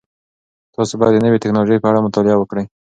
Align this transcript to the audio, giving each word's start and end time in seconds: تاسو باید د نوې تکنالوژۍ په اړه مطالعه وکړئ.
تاسو 0.75 0.93
باید 0.99 1.13
د 1.15 1.19
نوې 1.25 1.41
تکنالوژۍ 1.43 1.77
په 1.81 1.87
اړه 1.89 2.05
مطالعه 2.07 2.37
وکړئ. 2.39 2.65